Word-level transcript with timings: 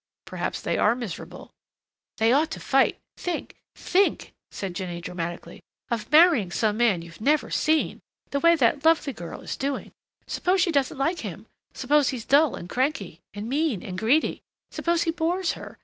"Perhaps 0.25 0.61
they 0.61 0.79
are 0.79 0.95
miserable." 0.95 1.51
"They 2.17 2.33
ought 2.33 2.49
to 2.49 2.59
fight. 2.59 2.97
Think, 3.17 3.57
think," 3.75 4.33
said 4.49 4.73
Jinny 4.73 4.99
dramatically, 4.99 5.61
"of 5.91 6.11
marrying 6.11 6.49
some 6.49 6.77
man 6.77 7.03
you've 7.03 7.21
never 7.21 7.51
seen 7.51 8.01
the 8.31 8.39
way 8.39 8.55
that 8.55 8.83
lovely 8.83 9.13
girl 9.13 9.41
is 9.41 9.55
doing. 9.55 9.91
Suppose 10.25 10.59
she 10.59 10.71
doesn't 10.71 10.97
like 10.97 11.19
him? 11.19 11.45
Suppose 11.75 12.09
he's 12.09 12.25
dull 12.25 12.55
and 12.55 12.67
cranky 12.67 13.21
and 13.35 13.47
mean 13.47 13.83
and 13.83 13.95
greedy? 13.95 14.41
Suppose 14.71 15.03
he 15.03 15.11
bores 15.11 15.51
her? 15.51 15.77